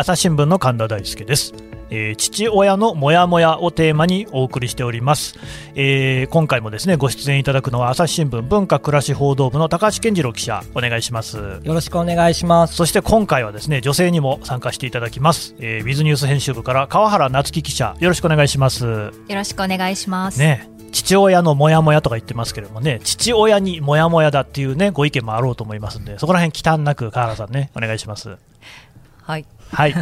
[0.00, 1.52] 朝日新聞の神田大輔です、
[1.90, 5.36] えー父親のモヤモヤをテーマにお送りしております、
[5.74, 10.62] えー今回もですねご出演いただくのは朝日新聞文化暮らし報道部の高橋健次郎記者。
[10.76, 11.38] お願いします。
[11.38, 12.76] よろしくお願いします。
[12.76, 17.96] そして今回はですね女性にも参加していただきます、えー、ウィズニュース編集部から川原夏樹記者。
[17.98, 18.84] よろしくお願いします。
[18.84, 20.38] よろしくお願いします。
[20.38, 28.36] ね父親のモヤモヤとか言ってますけれどもね父親にモヤモヤだっていうねご意見もあろうと思いますんでそこら辺忌憚なく川原さんねお願いします
[29.28, 29.44] はい。
[29.70, 29.94] はい。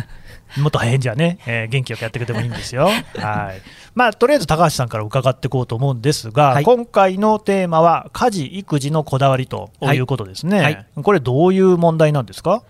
[0.58, 2.84] もっと返事はね、 えー元気よくやってくれてもいいんですよ。
[2.84, 3.60] はい。
[3.94, 10.56] まあ、とりあえず高橋さんから伺っていこうと思うんですが、はい今回のテーマは、家事・育児のこだわりということですね。
[10.60, 12.62] はいはいこれ、どういう問題なんですか？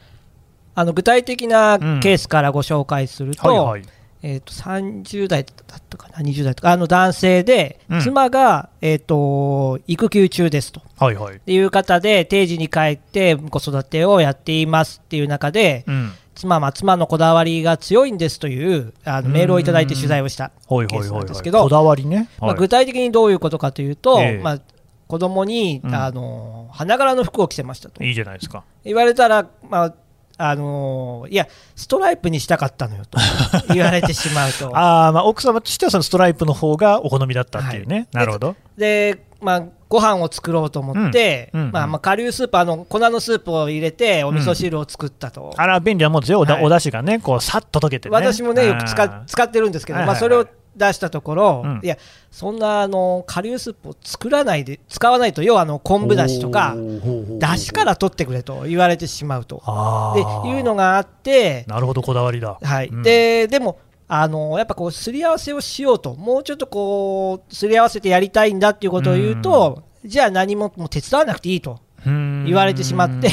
[0.74, 3.82] あの具体的なケースからご紹介すると、はいはい。
[4.22, 10.80] えー、と30代だったかな、20代とか、あの男性で、うん妻が、えー、と育休中ですと。
[10.98, 11.36] はいはい。
[11.36, 16.12] っていう方で定時に帰って子育てをやっていますっていう中で、うん。
[16.36, 21.12] 妻は妻のこだわりが強いんですというあのメールをいただいて取材をしたケース。
[21.12, 22.28] なんですけどこだわりね。
[22.38, 24.58] まあ、はい具体的にどういうことかというと、ええまあ、
[25.08, 28.64] 子供に、うんあの花柄の服を着せましたといいじゃないですか。
[28.84, 29.94] 言われたら、まあ
[30.38, 33.18] あのいやストライプにしたかったのよと
[33.72, 37.96] 言われてしまうとああ、まあ、奥様としてはそのストライプの方がお好みだったっていうね。
[37.96, 38.54] はいなるほど。
[38.76, 46.40] で、まあ、ご飯を作ろうと思って、うんうんまあまあ、顆粒スープあの粉のスープを入れてお味噌汁を作ったと、あら、便利なもんですよ。
[46.40, 46.64] おだはい。
[46.64, 48.14] お出汁がね、こう、さっと溶けてね。
[48.14, 51.80] 私もねよく使使ってるんですけど、まあ、それを出したところ、うん。
[51.82, 51.96] いや
[52.30, 56.76] そんなあの顆粒スープを作らないで使わないと要はあの昆布だしとか
[57.38, 59.62] だしから取ってくれと言われてしまうと。
[59.64, 62.58] あでーいうのがあって、なるほどこだわりだ。
[62.62, 62.88] はい。
[62.88, 63.02] うん。
[63.02, 73.30] ででもあのやっぱこうすり合わせをしようともうちょっとこうすり合わせてやりたいんだっていうことを言うと、じゃあ何ももう手伝わなくていいと言言われてしまって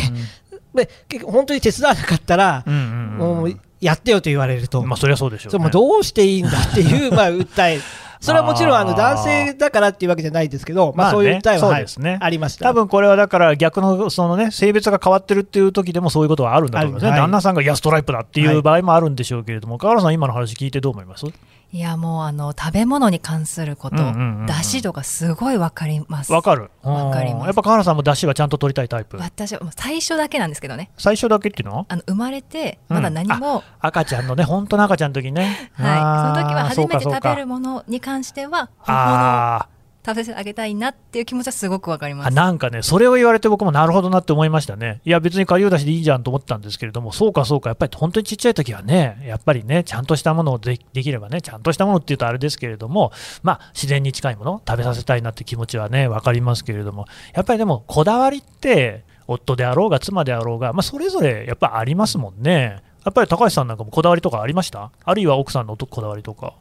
[0.73, 7.79] で結局本当に手伝わなかったら、もうやってよと言われると、まあそりゃそうでしょう、ね、どうしていいんだっていう まあ訴え
[8.23, 12.17] それはもちろんあの男性だからっていうわけじゃないですけど、まあ、まあねそういう訴えは、はいそうですね。
[12.21, 12.65] ありました。
[12.65, 21.25] 多分これはだから逆のそのね性別が変わってるっていう時でもそういうことはあるんだと思いますね、はい旦那さんがいやストライプだっていう場合もあるんでしょうけれども、川原さん今の話聞いてどう思います？
[21.73, 24.45] いや、もうあの、食べ物に関すること、うんうんうんうん。
[24.45, 26.31] 出汁とかすごいわかります。
[26.31, 26.69] わかる。
[26.83, 27.41] わかります。
[27.41, 29.17] うんやっぱ川原さんも出汁はちゃんと取りたいタイプ？
[29.17, 30.91] 私は最初だけなんですけどね。
[30.99, 31.77] 最初だけっていうの？
[31.77, 32.95] はあの、生まれて、うん。
[32.97, 35.71] まだ何も、赤ちゃんのね本当の赤ちゃんの時ね。
[35.73, 36.37] はい。
[36.37, 39.72] その時は初めて食べるものに関しては、本物をあー
[40.05, 42.33] 食べあげたいなっていう気持ちはすごくわかります。
[42.33, 45.01] なんかね、それを言われて僕もなるほどなって思いましたね。
[45.05, 53.11] いや、別に顆粒だしでいいじゃんと思ったんですけれども、そうかそうか、やっぱり本当にちっちゃい時はね、やっぱりね、ちゃんとしたものをでできればね、ちゃんとしたものっていうとあれですけれども、
[53.43, 62.81] まあ、自然に近いもの、食べさせたいなって気持ちはね、分かりますけれども、やっぱりでも、こだわりって、夫であろうが妻であろうが、まあ、それぞれやっぱありますもんね。
[63.05, 64.91] やっぱり高橋さんなんかもこだわりとかありました？
[65.03, 66.55] あるいは奥さんのこだわりとか。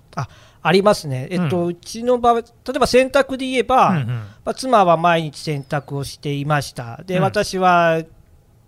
[0.65, 2.43] ありますね、えっとううちの場合例
[2.77, 4.07] えば洗濯で言えば、うんうん。
[4.07, 7.03] まあ、妻は毎日洗濯をしていました。
[7.05, 7.23] で、うん。
[7.23, 8.03] 私は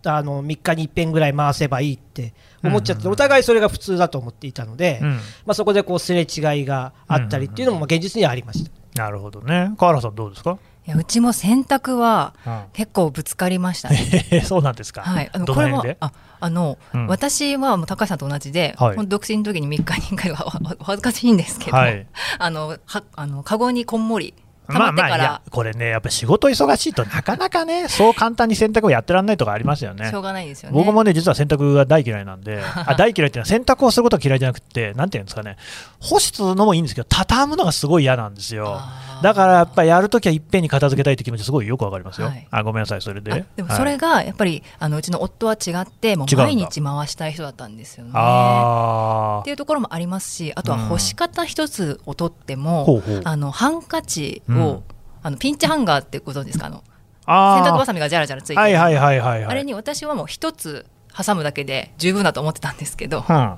[0.07, 5.11] あの3日に1遍ぐらい回せばいいって思っちゃって、うんうんお互いそれが普通だと思っていたので、うん。
[5.13, 8.71] まあ、そこでこうすれ違いがあったりっていうのもまあ現実にはありました。
[9.03, 9.73] なるほどね。
[9.77, 12.62] 川原さんどうですか、いやうちも洗濯はうん。
[12.72, 14.27] 結構ぶつかりましたね。
[14.31, 15.00] えーそうなんですか？
[15.03, 17.06] はい、あのこれもああの、うん。
[17.06, 19.06] 私はもう高橋さんと同じで、はい。
[19.09, 22.06] 独身の時に3日に1回はおお恥ずかしいんですけど、はい。
[22.39, 24.34] あのはあのカゴにこんもり
[24.67, 30.11] 溜まってから、いやこれねやっぱ仕事忙しいとなかなかね そう簡単に洗濯をやってらんないとかありますよね。
[30.11, 30.75] しょうがないですよね。
[30.75, 35.56] 僕もね実は洗濯が大嫌いなんで あ大嫌いっていうのは洗濯をすることが嫌いじゃなくてなんていうんですかね
[36.01, 38.81] 干すのもいいんですけど畳むのがすごい嫌なんですよ
[39.25, 42.47] だからやっぱりやるときはいっぺんに片付けたいって気持ちすごいよくわかりますよ、はい。
[42.51, 43.33] あごめんなさいそれで。
[43.33, 48.11] あでもそれがやっぱり、あのうちの夫は違ってもう毎日回したい人だったんですよね。
[48.15, 53.23] あっていうところもありますしあとは干し方一つをとっても、ほうほう。
[53.25, 54.83] あのハンカチを、うん。
[55.22, 56.66] あのピンチハンガーってご存知ですか？
[56.66, 56.84] あの
[57.25, 59.45] あ洗濯バーサミがジャラジャラついてる、はいはいはいはいはい。
[59.47, 60.84] あれに私はもう一つ
[61.16, 63.57] 挟むだけで十分だと思ってたんですけど、うん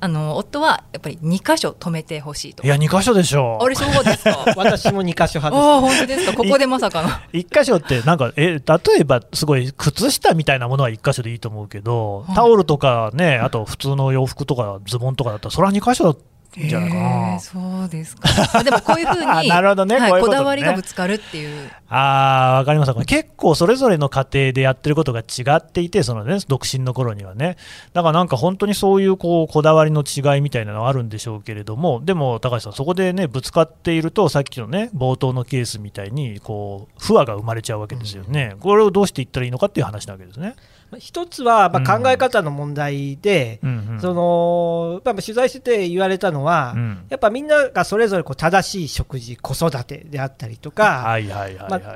[0.00, 2.62] あの夫はやっぱり2箇所止めてほしいと。
[2.62, 4.44] いや2箇所でしょあれそうですか？
[4.56, 6.32] 私も2箇所派ですああ本当ですか？
[6.36, 7.08] ここでまさかの。
[7.32, 16.16] 一箇所ってなんかえ例えばすごい靴下みたいなものは一箇所でいいと思うけど、はいタオルとかねあと普通の洋服とかズボンとかだったらそれは二箇所
[16.56, 17.38] じゃないかへなー。
[17.40, 18.28] そうですか。
[18.54, 21.70] まあでもこういうふう あになるほどねはいこういうことねこだわりがぶつかるっていう。
[21.90, 27.56] あーわかりましたこれ結構それぞれの家庭でやってることが違っていてその、ね、独身の頃にはね
[27.94, 40.56] だからなんか本当にそういうこうこだわりの違いみたいなのはあるんでしょうけれどもでも高橋さんそこでねぶつかっているとさっきのね冒頭のケースみたいにこう不和が生まれちゃうわけですよね、これをどうしていったらいいのかっていう話なわけですね。
[40.96, 43.60] 一つはまあ考え方の問題で、
[44.00, 47.06] そのやっぱ取材してて言われたのは、うん。
[47.10, 51.18] やっぱみんながそれぞれこう正しい食事、子育てであったりとか、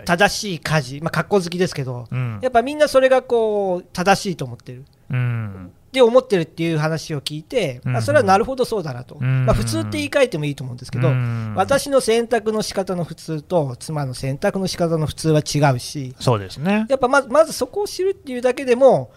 [0.04, 2.38] 正しい家事、まあ、格好好きですけど、うん。
[2.42, 4.84] やっぱみんなそれがこう正しいと思ってる。
[5.10, 16.86] うんで思ってるっていう話を聞いて、うんあそれはなるほどそうだなと、うんまあ、普通って言い換えてもいいと思うんですけど、うん私の選択の仕方の普通と妻の選択の仕方の普通は違うし、そうですね。
[16.88, 19.12] やっぱまずまずそこを知るっていうだけでも、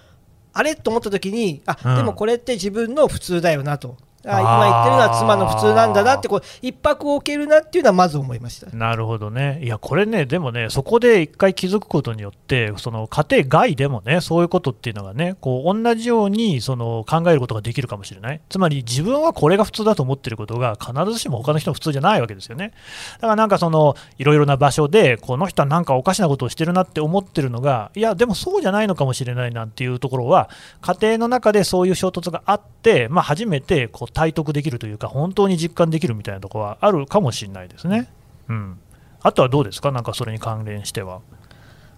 [0.51, 0.75] あれ？
[0.75, 1.95] と思った時に、あ、うん。
[1.95, 3.97] でもこれって自分の普通だよなと。
[4.27, 8.75] あ今言ってるのは妻の普通なんだなってこう一泊置けるなっていうのはまず思いました。
[8.75, 22.71] なるほどね、いや、これね、でもね、そこで一回気づくことによって、その家庭外でもね、そういうことっていうのがね、こう同じようにその考えることができるかもしれない、つまり自分はこれが普通だと思ってることが、必ずしも他の人の普通じゃないわけですよね。
[23.15, 30.49] だからなんかその、いろいろな場所で、この人はなんかおかしなことをしてるなって思ってるのが、いや、でもそうじゃないのかもしれないなんていうところは、
[30.81, 38.09] 家庭の中でそういう衝突があって、まあ、初めてこう体得できるというか、本当に実感できるみたいなところはあるかもしれないですね。
[38.49, 38.79] うん、
[39.21, 41.19] あとはどうですか、なんかそれに関連しては。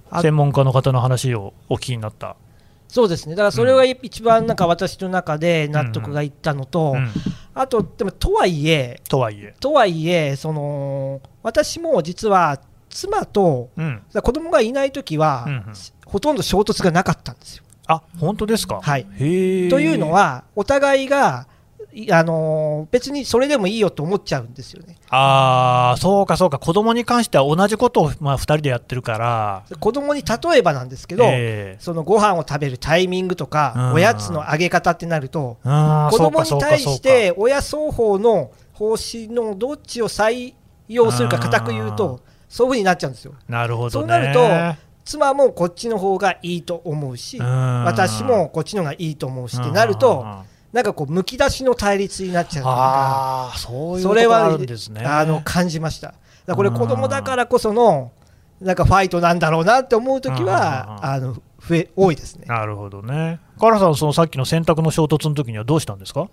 [0.10, 2.36] あ専門家の方の話をお聞きになった。
[2.88, 3.36] そうですね。
[3.36, 7.10] だからそれが一番なんか私の中で納得がいったのと、うん
[7.54, 9.56] あとでもとはいえ、とはいえ。
[9.60, 12.60] とはいえ、その私も実は
[12.90, 15.64] 妻とうん、子供がいないときは、うんうん
[16.06, 17.64] ほとんど衝突がなかったんですよ。
[17.86, 18.80] あ本当ですか？
[18.81, 21.56] はいというの、は、お互いが、い
[22.11, 24.97] あのー別にそれでもいいよと思っちゃうんですよね。
[25.09, 33.94] ああ、そうかそうか、子供に関しては同じことを、まあ、2人でやってるから、子供に例えばなんですけど、えそのご飯を食べるタイミングとか、うん。
[33.94, 40.53] おやつのあげ方ってなると、ーあー子供に対して親双方の方針のどっちを採
[40.88, 43.33] 用するか固く言うと、そういうふうになっちゃうんですよ。
[43.47, 43.91] なるほどね。
[43.91, 47.83] そうなると妻もこっちの方がいいと思うし、うん。
[47.85, 50.25] 私もこっちの方がいいと思うしってなると、
[50.77, 52.69] なんかこう、むき出しの対立になっちゃうと。
[52.69, 55.03] ああ、そういうそれはことがあるんですね。
[55.03, 56.13] あの感じました。
[56.56, 58.12] これ子供だからこその
[58.62, 62.45] なんかファイトなんだろうなって思うときはあの増え多いですね。
[62.47, 63.39] なるほどね。
[63.59, 66.29] カラさん、そのさっきの選択の衝突の時にはどうしたんですか？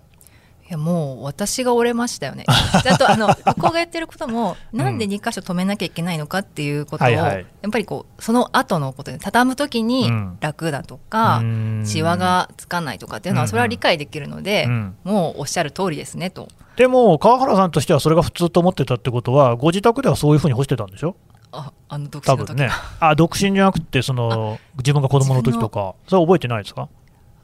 [0.67, 2.43] いやもう私が折れましたよね。
[2.83, 10.37] であとあの向こうがやってることもなんで2箇所止めなきゃいけないのかっていうことを、やっぱりこうその後のことで畳む時にうん。
[10.41, 11.83] 楽だとか、うん。
[11.85, 14.95] シワがつかないとかっていうのはそれは理解できるので、うん。
[15.03, 16.47] もうおっしゃる通りですねと。
[16.77, 21.15] でも、川原さんとしてはそれが普通と思ってたってことは、ご自宅ではそういうふうに干してたんでしょ？
[21.51, 22.69] ああの独多身の時分ね。
[22.99, 26.89] あ、独身じゃなくて、その、自分が子供の時とか、それ覚えてないですか？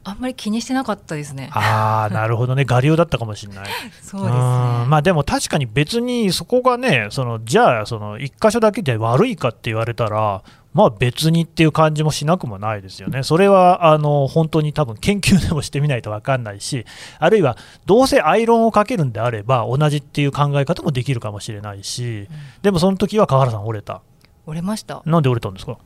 [0.04, 1.50] あんまり気にしてなかったですね。
[1.54, 2.66] ああ、なるほどね。
[2.70, 3.66] 我流だったかもしれない。
[4.02, 4.40] そうですね。
[4.40, 10.42] んまあでも確かに別にそこがね、そのじゃあ、その一箇所だけで悪いかって言われたら、
[10.74, 13.24] まあ別にっていう感じもしなくもないですよね。
[13.24, 16.86] それはあの本当に多分研究でもしてみないと分かんないし、
[17.20, 22.28] あるいはどうせアイロンをかけるんであれば同じっていう考え方もできるかもしれないし、
[22.64, 24.02] でもその時は川原さん折れた。
[24.48, 25.02] 折れました。
[25.06, 25.78] なんで折れたんですか？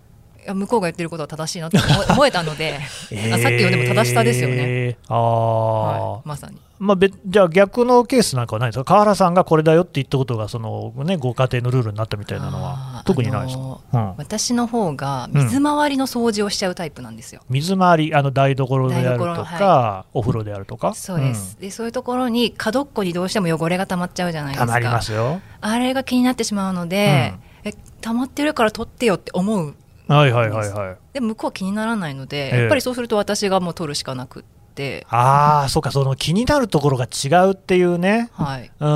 [0.54, 4.56] 向こうが言ってることは正しいなって思え たので、あさっきのでも正したですよね。
[4.58, 6.58] えーああ、はい、まさに。
[6.78, 8.84] まあ、べじゃあ逆のケースなんかはないですか？
[8.84, 17.42] 川原さんがこれだよって言ったことがその、ね、ご家庭のルールになったみたいなのあはー特にないですか、あのうん、私の方が水回りの掃除をしちゃうタイプなんですよ。
[17.50, 20.94] 水回りあの台所であると台所か、お風呂であるとか？
[20.94, 24.66] そうです、でそういうところに角っこにどうしても汚れが溜まっちゃうじゃないですか。
[24.66, 25.40] たまりますよ。
[25.62, 27.34] あれが気になってしまうので、
[27.64, 29.74] え溜まってるから取ってよって思う
[30.08, 30.98] はいはいはいはい。
[31.14, 32.60] で向こうは気にならないので、ええ。
[32.62, 34.44] やっぱりそうすると私がもう取るしかなくっ
[34.76, 35.06] て。
[35.10, 38.30] ああそうかその気になるところが違うっていうね。
[38.34, 38.72] はい。
[38.80, 38.88] う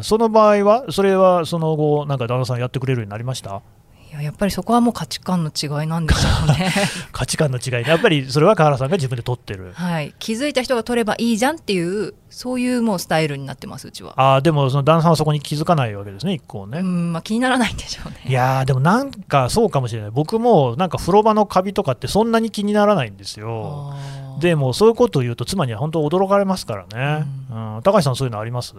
[0.00, 0.02] ん。
[0.02, 3.62] その場合はそれはその後なんか旦那さんやってくれるようになりました？
[4.12, 6.70] いややっぱりそこはもう価値観の違いなんでしょうね。
[7.12, 7.84] 価値観の違いね。
[7.86, 9.72] やっぱりそれは川原さんが自分で取ってる。
[9.74, 10.14] はい。
[10.18, 14.12] 気づいた人が取ればいいじゃんっていうそういうもうスタイルになってますうちは。
[14.20, 18.20] ああでもその旦那さんはそこに気づかないわけですね一個ね、うんまあ気にならないんでしょうね。
[18.26, 20.10] いやーでもなんかそうかもしれない。
[20.10, 23.94] 僕もなんか風呂場のカビとかってそんなに気にならないんですよ。
[24.40, 27.80] でもそういうことを言うと妻には本当驚かれますからね、うん。
[27.82, 28.74] 高橋さんそういうのあります？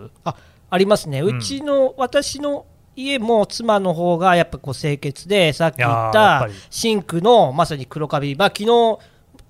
[0.70, 1.38] ありますね、うん。
[1.38, 9.00] うちの私の家も妻の方がやっぱこう清潔で、さっき言ったシンクのまさに黒カビ、まあ昨日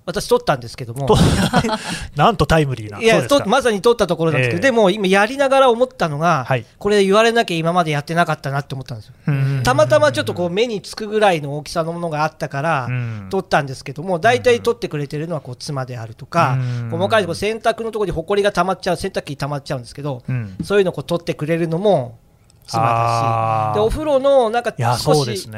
[0.06, 1.06] 私取ったんですけども。
[1.06, 1.16] と、
[2.14, 4.70] なんとタイムリーないやまさに取ったところなんですけど、ええ。
[4.70, 6.66] でも今、やりながら思ったのが、はい。
[6.78, 9.14] これ言われなきゃ今までやってなかったなって思ったんですよ。
[9.28, 9.62] うん。
[9.64, 13.28] たまたまちょっとこう目につくぐらいの大きさのものがあったから、うん。
[13.30, 16.90] 取ったんですけども、大体取ってくれてるのはこう妻であるとか、うん。
[16.90, 20.56] 細かいこう洗濯のところにほこりが溜まっちゃう、洗濯機に溜まっちゃうんですけど、うん。
[20.62, 22.18] そういうのを取ってくれるのも、
[22.66, 23.74] 妻だし。
[23.74, 25.48] でお風呂のなんか少し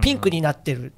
[0.00, 0.92] ピンクになってる。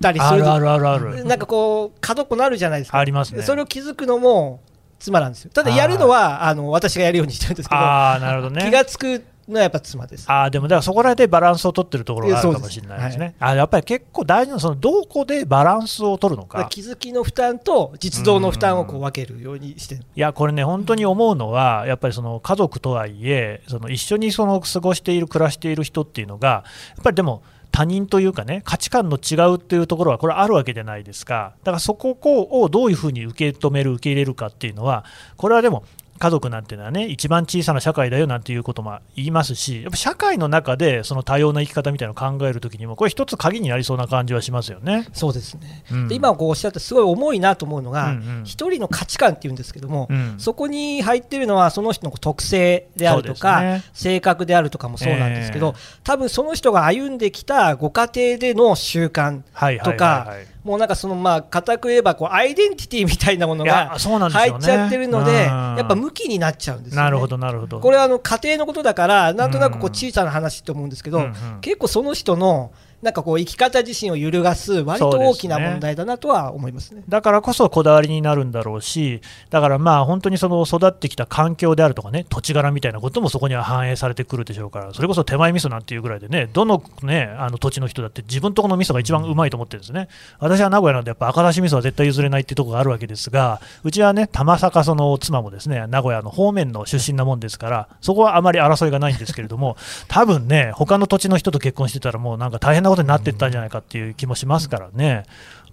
[0.00, 2.98] たりする、あるあるあるなんかこう角っこなるじゃないですか。
[2.98, 3.42] ありますね。
[3.42, 4.60] それを気づくのも
[4.98, 5.50] 妻なんですよ。
[5.52, 7.80] ただやるのはあの私がやるようにしてるんですけど。
[7.80, 10.30] あなるほど、ね、気が付くのはやっぱ妻です。
[10.30, 13.34] あでもだからそこらでバランスを取ってるところがあるかもしれないですね。
[13.38, 16.68] すはい、あやっぱり結構大事なそのどこでバランスを取るのか。
[16.70, 26.64] 気づきの負担と実動の負担をこう分けるようにしていやこれね本当に思うのはやっぱりその家族とはいえその一緒にその過ごしている暮らしている人っていうのが
[26.96, 32.16] やっぱりでも他人というかね価値観の違うっていうところはこれあるわけじゃないですかだからそこ
[32.50, 35.04] をどういうふうに受け止める受け入れるかっていうのは
[35.36, 35.84] これはでも
[36.18, 45.06] 家族なんていうのはね一番小さな社会だよなんていうことも言いますしやっぱ社会の中でその多様な生き方みたいなのを考えるときにもこれ一つ鍵になりそうな感じはしますよね。
[45.12, 59.42] そうですね、うん、で今こうおっしゃってすごい重いなと思うのが、うんうん、一人の価値観っていうんですけども、うん、そこに入っているのはその人の特性であるとか、ね、性格であるとかもそうなんですけど、えー、多分その人が歩んできたご家庭での習慣
[59.84, 60.34] とか、
[60.68, 67.80] もうなんかそのまあ固く言えばこうアイデンティティみたいなものが入っちゃってるので、やっぱ向きになっちゃうんですよ、ね、なるほどなるほど。
[67.80, 71.26] これはあの家庭のことだからなんとなくこう小さな話と思うんですけど、
[71.62, 72.70] 結構その人の
[73.02, 90.08] なんかこう生き方自身を揺るがす割と大きな問題だなとは思います、ね,、だからこそこだわりになるんだろうしだからまあ本当にその育ってきた環境であるとかね土地柄みたいなこともそこには反映されてくるでしょうからそれこそ手前味噌なんていうぐらいでねどのねあの土地の人だって自分とこの味噌が一番うまいと思ってるんですね。
[90.40, 99.76] 私は名古屋なんでやっぱ赤だし味噌は絶対譲れないっていうところがあるわけですがうちはね玉坂その妻もですね名古屋の方面の出身なもんですからそこはあまり争いがないんですけれども
[100.08, 105.24] 多分ね他の土地の人と結婚してたらもうなんか大変なことになっていったんじゃないかっていう気もしますからね。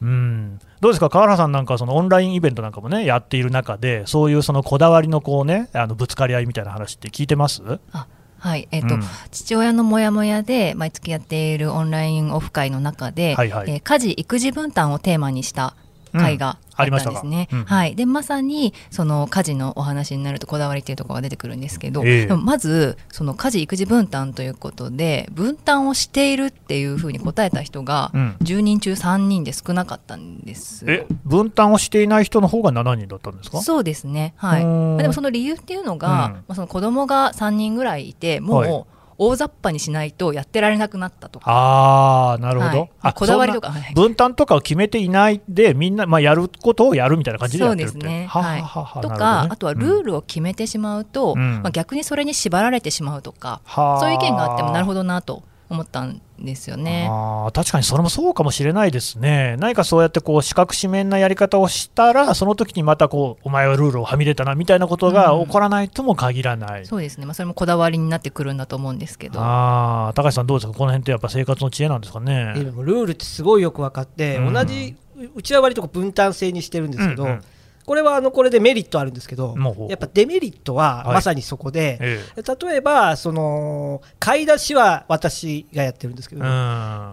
[0.01, 7.61] うん、どうですか、川原さんなんかそのオンラインイベントなんかもねやっている中で、そういうそのこだわりのこう、ね、あのぶつかり合いみたいな話って聞いてます？
[7.91, 8.07] あ
[8.37, 8.67] はい。
[8.71, 15.75] えーと、うん、父親のモヤモヤで毎月やっているオンラインオフ会の中で、はいはい、えー、家事・育児分担をテーマにした
[16.15, 17.47] 会があったんですね。
[17.51, 33.61] うん、はい、でまさにその家事のお話になるとこだわりっていうところが出てくるんですけど、えー、まずその家事育児分担ということで分担をしているっていうふうに答えた人が10人中3人で少なかったんです、うん、え分担をしていない人の方が7人だったんですか？
[33.61, 34.33] そうですね。
[34.37, 34.61] はい。
[34.61, 38.85] でもその理由っていうのが、うん、まあ、その子供が3人ぐらいいてもう、はい
[39.17, 41.45] 大雑把にしないとやってられなくなったとか。
[41.47, 43.73] あなるほど、はい、あこだわりとか。
[43.93, 48.27] 分担とかを決めていないでみんな、まあ、やることをやるみたいな感じでやってるそうですね。
[48.29, 57.07] はい、とか、ね、あとはルールを決めてしまうと、うん、まあ、逆にそれに縛られてしまうとか、そういう意見があってもなるほどなと思ったんですよね。
[57.09, 72.53] あ確かにそれもそうかもしれないですね、何かそうやってこう四角四面なやり方をしたら、その時にまたこうお前はルールをはみ出たなみたいなことが起こらないとも限らない、うん、そうですね、まあ、それもこだわりになってくるんだと思うんですけど、あ高橋さん、どうですか、この辺ってやっぱ生活の知恵なんですかね？
[72.55, 74.95] ルールってすごいよく分かって、うん、同じ
[75.35, 77.41] うちは割と分担制にしてるんですけど、うんうん
[77.85, 79.55] これはあのこれでメリットあるんですけど、
[79.89, 86.43] やっぱデメリットはまさにそこで、はい例えばその買い出しは私がやってるんですけど、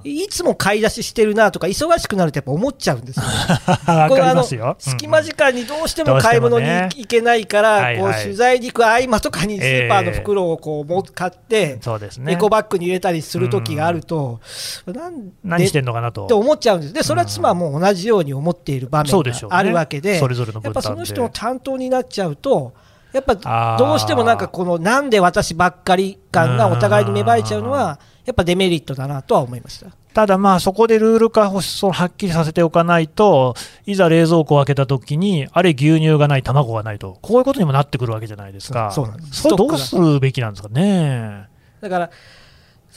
[0.05, 4.43] いつも買い出ししてるなとか忙しくなるとやっぱ思っちゃうんですよ、 ね、これあの
[4.79, 11.79] 隙間時間にどうしても買い物に行けないから、こう取材に行く合間とかにスーパーの袋をこう買って、
[12.27, 14.41] エコバッグに入れたりする時があると、
[14.87, 16.25] なん何してんのかなと。
[16.25, 16.93] って思っちゃうんです。
[16.93, 22.73] でそれは妻も同じように思っている場面があるわけで、それぞれのやっぱその人の担当になっちゃうと、
[23.13, 29.89] やっぱどうしてもなんかこのなんで私ばっかり感がお互いに芽生えちゃうのは、やっぱデメリットだなとは思いました。
[30.15, 33.55] ただ、まあそこでルール化をはっきりさせておかないと、
[33.87, 39.43] いざ冷蔵庫を開けたときに、あれ、牛乳がない、卵がないと、こういうことにもなってくるわけじゃないですか、そうなんです。
[39.43, 41.49] それどうするべきなんですかね。
[41.81, 42.11] だから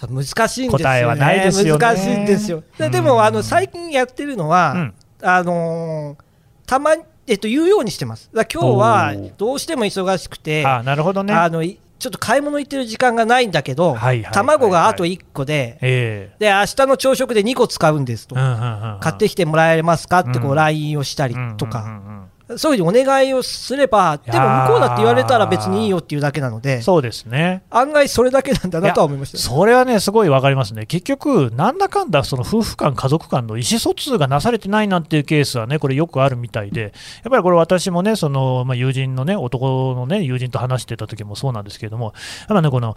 [0.10, 2.63] 難しいんですよ、ね、答えはないですよ、ね、難しいんですよ。
[2.77, 4.93] ででもあの最近やってるのは、うん、
[5.24, 6.91] あのー、たま
[7.27, 8.29] えっと、言うようにしてます。
[8.34, 11.34] だ今日はどうしても忙しくて、あなるほどね。
[11.34, 11.63] あの
[11.98, 13.98] ちょっと買い物行ってる時間がないんだけど、
[14.32, 22.01] 卵があと1個で、えー、で明日の朝食で2個使うんですと、買ってきてもらえますかってこう LINE をしたりとか。
[22.57, 27.61] そういうふうにお願いをすれば、でも向こうだって言われたら別にいいよっていうだけなので、そうですね。
[27.69, 30.15] 案外それだけなんだなとは思いました、それはね、す。
[30.15, 36.91] ごい分かりますね、結局、なんだかんだその夫婦間、家族間の意思疎通がなされてないなんていうケースはね、これ、よくあるみたいで、やっ
[37.29, 42.11] ぱりこれ、私もね、そのまあ、友人のね、男のね、友人と話してた時もそうなんですけれども、や
[42.45, 42.95] っぱね、この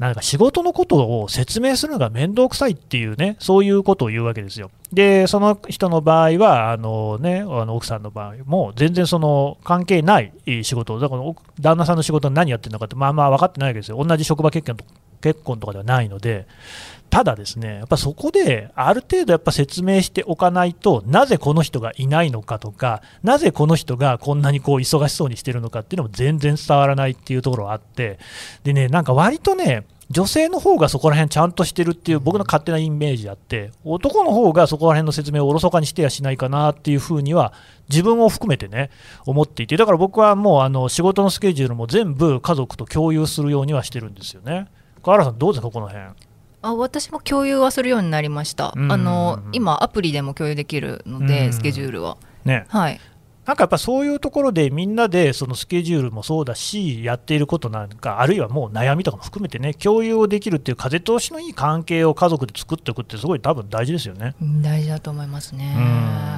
[0.00, 4.70] なんか仕事のことを説明するのが面倒くさいっていうね、そういうことを言うわけですよ。
[4.94, 10.32] で、その人の場合は、あのね、あの奥さんの場合も、全然その関係ない
[10.64, 11.22] 仕事、だから
[11.60, 14.02] 旦那さんの仕事は何やってるのかって、まあまあ分かってないわけですよ。
[14.02, 14.84] 同じ職場結婚と
[15.20, 16.46] 結婚とかではないので、
[17.10, 28.20] ただですね、やっぱそこである程度やっぱ説明しておかないと、なぜこの人がいないのかとか、なぜこの人がこんなにこう忙しそうにしてるのかっていうのも全然伝わらないっていうところがあって、
[28.62, 37.52] でね、なんか割とね、女性の方がそこら辺ちゃんとしてるっていう僕の勝手なイメージあって、男の方がそこら辺の説明をおろそかにしてやしないかなっていうふうには、
[37.88, 38.90] 自分を含めてね、
[39.26, 44.66] 思っていて、だから僕はもうあの仕事のスケジュールも全部家族と共有するようにはしてるんですよね。
[45.02, 46.04] 河原さん、どうですか、この辺？
[46.62, 52.16] あ私も共有はするようになりました、あの今、アプリでも共有できるので、スケジュールは。
[52.44, 53.00] ねはい、
[53.46, 64.34] なんかやっぱそういうところでみんなでそのスケジュールもそうだし、やっていることなんか、あるいはもう悩みとかも含めてね、共有をできるっていう風通しのいい関係を家族で作っていくって、すごい多分大事ですよね。
[64.62, 65.74] 大事だと思いますね。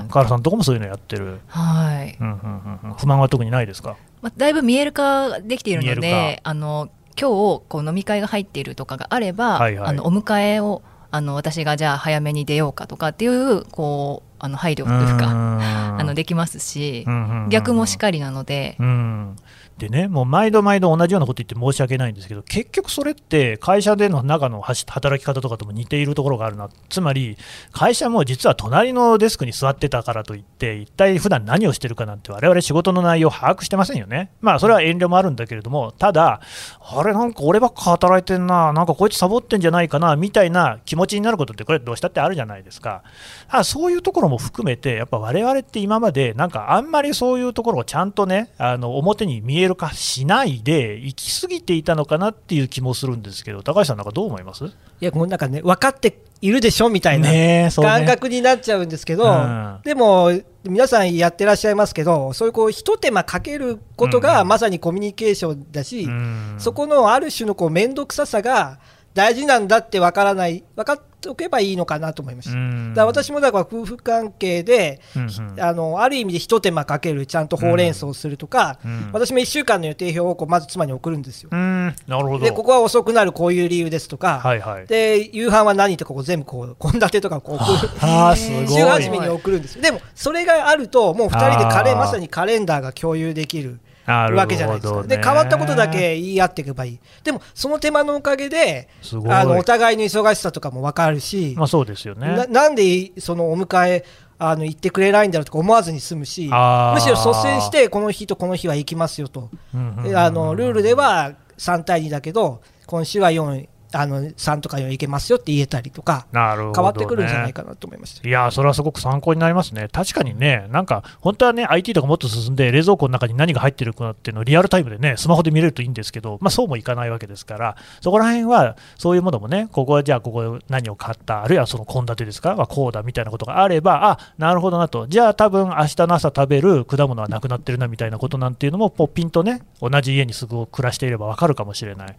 [0.09, 1.41] 河原さん、どこもそういうのやってる？
[1.47, 2.17] はい。
[2.21, 3.97] うんうんうん、不満は特にないですか？
[4.21, 15.29] まあ、だいぶ見える化できているので、あの今日こう飲み会が入っているとかがあれば、はいはい、あのお迎えをあの私がじゃあ早めに出ようかとかっていうこうあの配慮というか
[15.99, 17.07] あのできますし、
[17.49, 18.77] 逆もしかりなので。
[18.81, 19.37] うん
[19.83, 27.37] でね、もう毎度毎度同じようなこと言って申し訳ないんですけど、結局それって会社での中の働き方とかとも似ているところがあるな、つまり
[27.73, 34.31] 会社も実は隣のデスクに座ってたからといって、一体普段何をしてるかなんて、我々仕事の内容把握してませんよね。
[34.41, 36.41] まあそれは遠慮もあるんだけれども、ただ、
[36.81, 43.03] あれなんか俺ばっか働いてんな、なんかこいつサボってんじゃないかなみたいな気持ちになることって、これどうしたってあるじゃないですか。
[43.49, 54.65] あそういうところも含めて、やっぱ我々って今までなんかあんまりそういうところをちゃんとね、あの表に見える化しないで行き過ぎていたのかなっていう気もするんですけど、高橋さん、なんかどう思います？
[54.67, 57.29] いや、もうなんかね、分かっているでしょみたいな
[57.71, 60.33] 感覚になっちゃうんですけど、ねうん、でも、
[60.65, 68.79] 皆さんやってらっしゃいますけど、そういうこうひと手間かけることがまさにコミュニケーションだし、うん、そこのある種のこう面倒くささが
[69.15, 72.95] 大事なんだって分からない、分かっておけばいいのかなと思いました。
[72.95, 81.51] だ私もだから夫婦関係で、うんうん、あのある意味でひと手間かける、ちゃんとほうれん草をするとか、うん、私も1週間の予定表をこうまず妻に送るんですよ。
[81.51, 82.45] なるほど。
[82.45, 89.83] でここは遅くなるこういう理由ですとか、はいはい、で夕飯は何とかこう全部こう献立とかこう送る、週初めに送るんですよ。
[89.83, 93.79] でもそれがあると、もう2人でカレまさにカレンダーが共有できる。
[94.07, 98.89] わけじゃないですか、で変わったことだけ言い合っていけばいい、でもその手間のおかげで、
[99.29, 102.27] あのお互いの忙しさとかも分かるし、まあ、そうですよね。
[102.27, 104.05] ななんでそのお迎え
[104.39, 110.73] あの行ってくれないんだろうとか思わずに済むし、むしろ率先して、この日とこの日は行きますよと、あのルー。
[110.73, 118.29] ルでは3対2だけど、今週は4あの3とか4いけますよって言えたりとか、なるほど、ね、変わってくるんじゃないかなと思いました。
[118.29, 142.17] いやそれはすごく参考になりますね、確かにね、なんか本当はね、IT とかもっと進んで、冷蔵庫の中に何が入ってるかっていうのをリアルタイムでね、スマホで見れるといいんですけど、まあ、そうもいかないわけですから、そこら辺はそういうものもね、ここはじゃあ、ここ何を買った、あるいはその献立ですか、まあ、こうだみたいなことがあれば、あなるほどなと、じゃあ、多分明日の朝食べる果物はなくなってるなみたいなことなんていうのも、ピンとね、同じ家にすぐ暮らしていれば分かるかもしれない。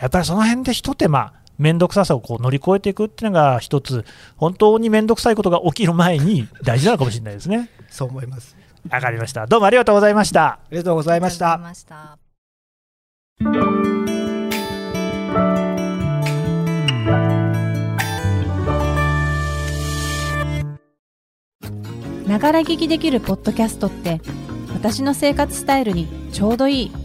[0.00, 4.04] やっぱりその辺でひと手間面倒くささをこう乗り越えていくっていうのが一つ
[4.36, 7.68] 本当に面倒くさいことが起きる前に大事なのかもしれないですね。
[7.90, 8.56] そう思います。
[8.90, 9.46] わかりました。
[9.46, 10.44] どうもありがとうございました。
[10.44, 11.60] ありがとうございました。
[22.26, 24.20] ながら聞きできるポッドキャストって
[24.72, 27.01] 私の生活スタイルにちょうどいい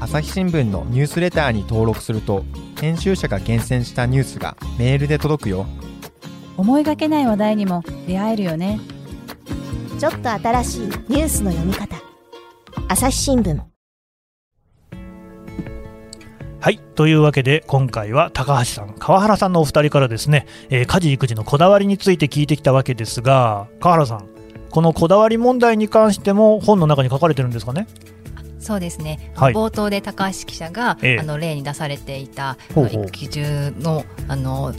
[0.00, 2.44] 朝日新聞のニュースレターに登録すると
[2.80, 5.66] 編集者が厳選したニュースがメールで届くよ。
[6.56, 8.80] 思いがけない話題にも出会えるよね。
[9.98, 11.96] ちょっと新しいニュースの読み方。
[12.86, 13.60] 朝日新聞。
[16.60, 16.78] はい。
[16.94, 24.28] というわけで今回は高橋さん川原さんのお二人からですね、えー、家事育児のこだわりについて聞いてきたわけですが川原さん
[24.70, 27.86] このこだわり問題に関しても本の中に書かれてるんですかね？
[28.68, 34.74] そうですね、はい、冒頭で高橋記者が、ええ、あの例に出されていた育休中のあの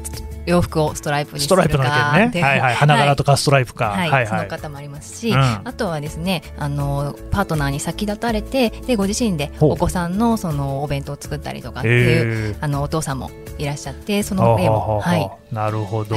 [0.50, 15.32] 洋服をストライプにするかストライプのね、はいはい、花柄とかストライプか、はい、はい、その方もありますし、うん、あとはですねあのパートナーに先立たれてでご自身でお子さんのそのお弁当を作ったりとかっていう、あのお父さんもいらっしゃってその例もはい。
[15.54, 16.16] なるほど。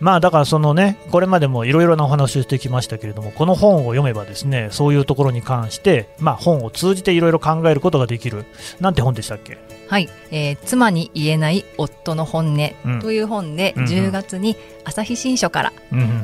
[0.00, 8.44] まあだからそのねこれまでもいろいろなお話をしてきましたけれどもこの本を読めばですねそういうところに関してまあ本を通じていろいろ考えることができる。
[8.80, 9.58] なんて本でしたっけ？
[9.88, 15.72] はい、えー、妻に言えない夫の本音という本んで、10月に朝日新書から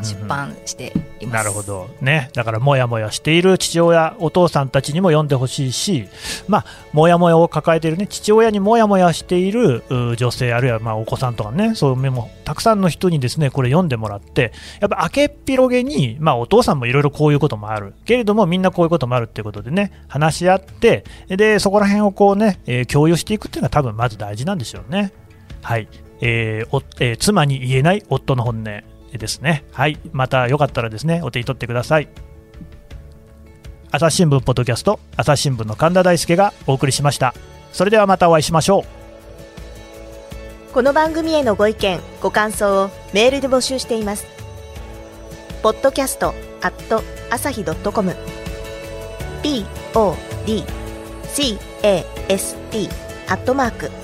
[0.03, 1.35] 出版しています。
[1.37, 2.31] なるほどね。
[2.35, 6.07] だからもやもやしている父親、お父さんたちにも読んでほしいし、
[6.49, 9.83] まあもやもやを抱えているね父親にもやもやしている
[10.17, 25.13] 女性あるいはまあお子さんとかね、そういう面もたくさんの人にですねこれ読んでもらって、やっぱ明けっ広げにまあお父さんもいろいろこういうこともあるけれどもみんなこういうこともあるっていうことでね話し合ってでそこら辺をこうね、えー、共有していくっていうのは多分まず大事なんでしょうね。
[25.63, 25.89] はい、
[26.27, 29.65] えーえー、妻に言えない夫の本音ですね。
[29.73, 32.09] はい、またよかったらですねお手に取ってください。
[33.91, 37.35] 朝日新聞ポッドキャスト朝日新聞の神田大輔がお送りしました。
[37.73, 40.73] それではまたお会いしましょう。
[40.73, 44.27] この番組へのご意見ご感想をメールで募集しています。
[45.63, 48.17] ポッドキャストアット朝日ドットコム
[49.43, 50.65] p o d
[51.27, 52.89] c a s t
[53.29, 54.04] アットマーク